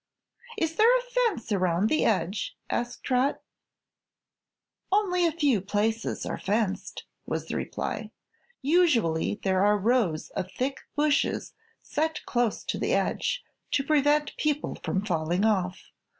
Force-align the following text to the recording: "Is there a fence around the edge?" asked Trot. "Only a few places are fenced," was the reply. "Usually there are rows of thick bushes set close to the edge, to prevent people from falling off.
"Is 0.57 0.77
there 0.77 0.97
a 0.97 1.01
fence 1.03 1.51
around 1.51 1.87
the 1.87 2.05
edge?" 2.05 2.57
asked 2.71 3.03
Trot. 3.03 3.39
"Only 4.91 5.27
a 5.27 5.31
few 5.31 5.61
places 5.61 6.25
are 6.25 6.39
fenced," 6.39 7.03
was 7.27 7.45
the 7.45 7.55
reply. 7.55 8.09
"Usually 8.63 9.35
there 9.43 9.63
are 9.63 9.77
rows 9.77 10.31
of 10.31 10.49
thick 10.51 10.79
bushes 10.95 11.53
set 11.83 12.25
close 12.25 12.63
to 12.63 12.79
the 12.79 12.95
edge, 12.95 13.43
to 13.73 13.83
prevent 13.83 14.35
people 14.37 14.73
from 14.81 15.05
falling 15.05 15.45
off. 15.45 15.91